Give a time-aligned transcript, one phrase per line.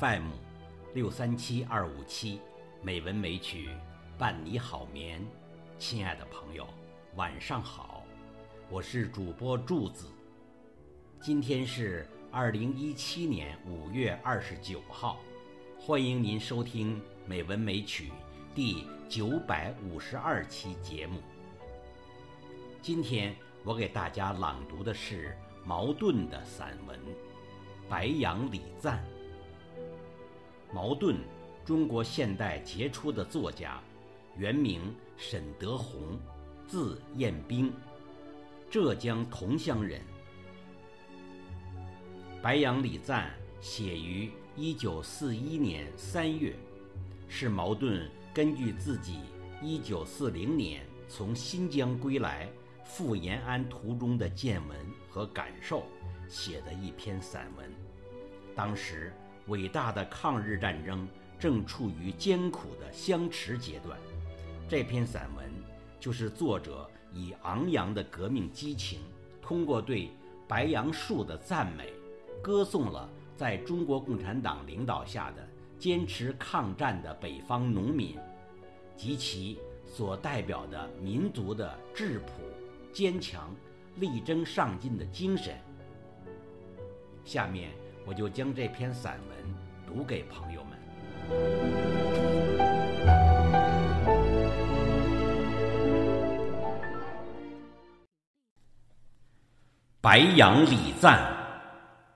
[0.00, 0.30] FM
[0.94, 2.40] 六三七二五七，
[2.82, 3.68] 美文美曲
[4.18, 5.24] 伴你好眠。
[5.78, 6.66] 亲爱的朋友，
[7.16, 8.02] 晚上好，
[8.70, 10.06] 我是主播柱子。
[11.20, 15.20] 今天是二零一七年五月二十九号，
[15.78, 18.08] 欢迎您收听《美文美曲》
[18.54, 21.20] 第九百五十二期节目。
[22.80, 26.98] 今天我给大家朗读的是茅盾的散文
[27.88, 28.98] 《白杨礼赞》。
[30.74, 31.14] 茅盾，
[31.64, 33.80] 中国现代杰出的作家，
[34.36, 36.18] 原名沈德宏，
[36.66, 37.72] 字彦兵，
[38.68, 40.00] 浙江桐乡人。
[42.42, 43.30] 《白杨礼赞》
[43.64, 46.56] 写于一九四一年三月，
[47.28, 49.20] 是茅盾根据自己
[49.62, 52.48] 一九四零年从新疆归来。
[52.84, 54.78] 赴延安途中的见闻
[55.08, 55.84] 和感受，
[56.28, 57.72] 写的一篇散文。
[58.54, 59.10] 当时，
[59.46, 61.06] 伟大的抗日战争
[61.38, 63.98] 正处于艰苦的相持阶段。
[64.68, 65.44] 这篇散文
[66.00, 69.00] 就是作者以昂扬的革命激情，
[69.42, 70.10] 通过对
[70.48, 71.92] 白杨树的赞美，
[72.42, 78.16] 歌颂了在中国共产党领导下的坚持抗战的北方农民
[78.96, 82.32] 及其所代表的民族的质朴。
[82.92, 83.52] 坚强、
[83.96, 85.58] 力争上进的精神。
[87.24, 87.72] 下面
[88.06, 89.38] 我就将这篇散文
[89.86, 90.78] 读给朋友们。
[100.06, 101.18] 《白杨礼赞》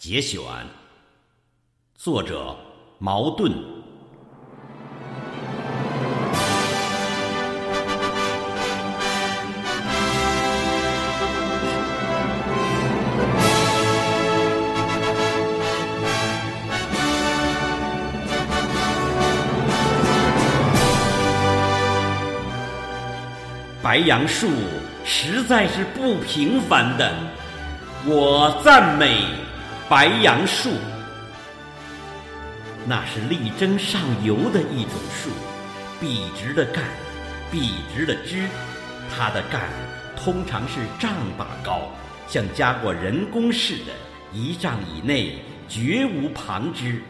[0.00, 0.40] 节选，
[1.96, 2.56] 作者
[3.00, 3.81] 茅盾。
[23.82, 24.48] 白杨树
[25.04, 27.12] 实在是不平凡的，
[28.06, 29.24] 我赞美
[29.88, 30.70] 白杨树。
[32.86, 35.30] 那是力争上游的一种树，
[36.00, 36.84] 笔直的干，
[37.50, 38.46] 笔直的枝，
[39.10, 39.62] 它的干
[40.16, 41.90] 通常是丈把高，
[42.28, 43.92] 像加过人工似的，
[44.32, 47.02] 一丈以内绝无旁枝。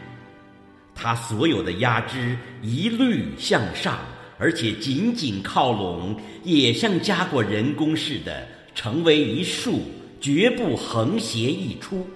[0.95, 3.99] 它所有的压枝一律向上。
[4.37, 9.81] 而且紧紧靠拢，也像加过人工似的，成为一束，
[10.19, 12.07] 绝不横斜溢出。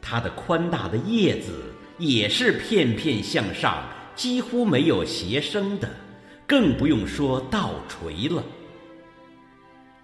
[0.00, 3.82] 它的宽大的叶子也是片片向上，
[4.14, 5.90] 几乎没有斜生的，
[6.46, 8.42] 更不用说倒垂了。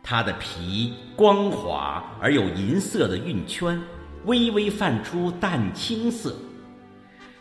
[0.02, 3.80] 它的皮光滑而有银色的晕圈，
[4.24, 6.36] 微微泛出淡青色。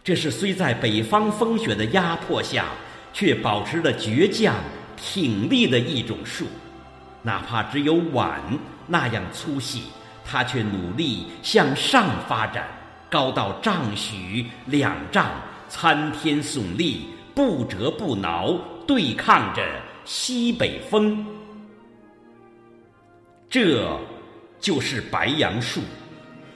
[0.03, 2.67] 这是虽在北方风雪的压迫下。
[3.13, 4.55] 却保持着倔强
[4.95, 6.45] 挺立的一种树，
[7.22, 8.39] 哪怕只有碗
[8.88, 9.83] 那样粗细，
[10.25, 12.67] 它却努力向上发展，
[13.09, 15.29] 高到丈许两丈，
[15.67, 18.57] 参天耸立，不折不挠，
[18.88, 19.63] 对抗着
[20.05, 21.25] 西北风。
[23.49, 23.99] 这，
[24.59, 25.81] 就是白杨树，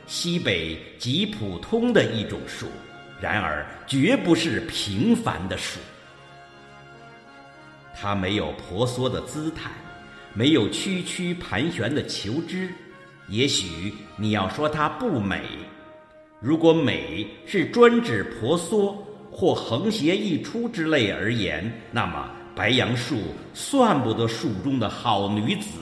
[0.07, 2.67] 西北极普通的一种树，
[3.19, 5.79] 然而绝不是平凡的树。
[7.97, 9.71] 它没有婆娑的姿态，
[10.33, 12.69] 没有曲曲盘旋的求枝。
[13.29, 15.41] 也许你要说它不美，
[16.39, 18.95] 如果美是专指婆娑
[19.31, 23.17] 或横斜溢出之类而言，那么白杨树
[23.53, 25.79] 算不得树中的好女子。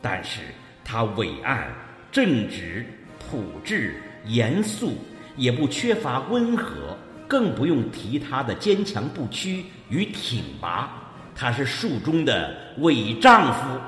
[0.00, 0.40] 但是
[0.84, 1.74] 它伟岸、
[2.12, 2.86] 正直、
[3.18, 4.92] 朴质、严肃，
[5.36, 6.96] 也不缺乏温和。
[7.28, 10.90] 更不用提他的坚强不屈与挺拔，
[11.34, 13.78] 他是树中的伟丈夫。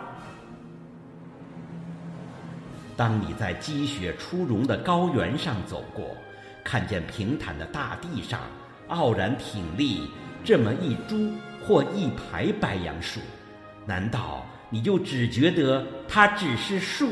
[2.96, 6.14] 当你在积雪初融的高原上走过，
[6.62, 8.38] 看见平坦的大地上
[8.88, 10.02] 傲然挺立
[10.44, 11.32] 这么一株
[11.64, 13.20] 或一排白杨树，
[13.86, 17.08] 难道你就只觉得它只是树？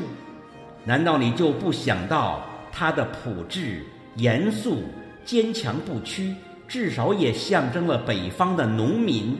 [0.85, 3.83] 难道你就不想到它的朴质、
[4.17, 4.85] 严肃？
[5.25, 6.35] 坚强不屈，
[6.67, 9.37] 至少也象征了北方的农民。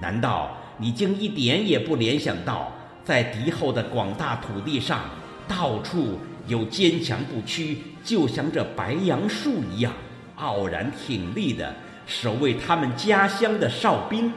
[0.00, 2.72] 难道你竟一点也不联想到，
[3.04, 5.04] 在敌后的广大土地上，
[5.48, 9.92] 到处有坚强不屈，就像这白杨树一样
[10.36, 11.74] 傲然挺立的
[12.06, 14.32] 守卫他们家乡的哨兵？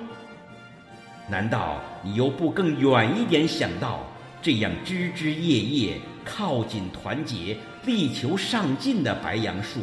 [1.29, 3.99] 难道你又不更远一点想到，
[4.41, 9.81] 这样枝枝叶叶靠紧团结、力求上进的白杨树？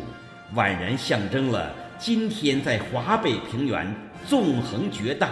[0.54, 3.94] 宛然象征了今天在华北平原
[4.26, 5.30] 纵横绝荡，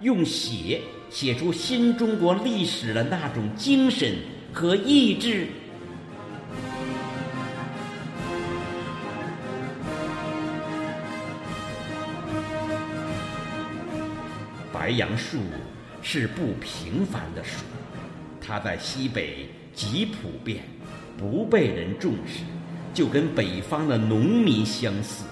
[0.00, 4.14] 用血写出新中国历史的那种精神
[4.52, 5.46] 和意志。
[14.70, 15.38] 白杨树
[16.02, 17.64] 是不平凡的树，
[18.40, 20.62] 它在西北极普遍，
[21.16, 22.44] 不被人重视，
[22.92, 25.24] 就跟北方的农民相似。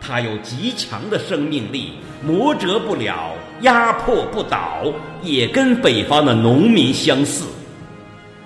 [0.00, 1.92] 它有极强的生命力，
[2.24, 4.82] 磨折不了，压迫不倒，
[5.22, 7.44] 也跟北方的农民相似。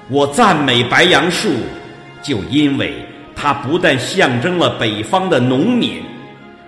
[0.08, 1.48] 我赞美白杨树，
[2.22, 2.94] 就因为
[3.34, 6.02] 它不但象征了北方的农民，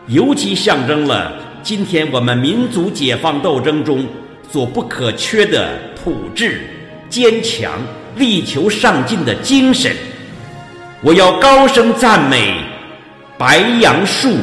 [0.06, 1.32] 尤其象征了。
[1.62, 4.06] 今天我们民族解放斗争中
[4.50, 6.62] 所不可缺的朴质、
[7.10, 7.82] 坚强、
[8.16, 9.94] 力求上进的精神，
[11.00, 12.56] 我要高声赞美
[13.38, 14.34] 白杨树。